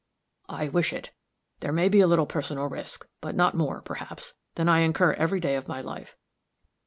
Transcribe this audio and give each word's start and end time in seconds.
"I 0.49 0.67
wish 0.67 0.93
it. 0.93 1.11
There 1.59 1.71
may 1.71 1.87
be 1.87 1.99
a 1.99 2.07
little 2.07 2.25
personal 2.25 2.67
risk; 2.67 3.07
but 3.19 3.35
not 3.35 3.53
more, 3.55 3.83
perhaps, 3.83 4.33
than 4.55 4.67
I 4.67 4.79
incur 4.79 5.13
every 5.13 5.39
day 5.39 5.55
of 5.55 5.67
my 5.67 5.79
life. 5.81 6.17